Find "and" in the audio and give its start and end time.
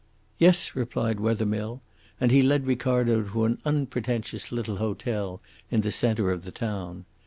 2.19-2.31